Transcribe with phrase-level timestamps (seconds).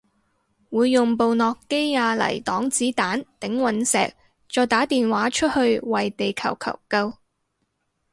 [0.71, 4.15] 會用部諾基亞嚟擋子彈頂隕石
[4.49, 7.13] 再打電話出去為地球求救